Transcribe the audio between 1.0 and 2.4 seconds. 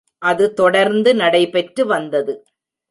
நடைபெற்று வந்தது.